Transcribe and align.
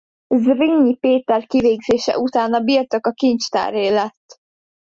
Zrínyi 0.35 0.95
Péter 0.95 1.47
kivégzése 1.47 2.17
után 2.19 2.53
a 2.53 2.59
birtok 2.59 3.05
a 3.05 3.11
kincstáré 3.11 3.87
lett. 3.87 4.41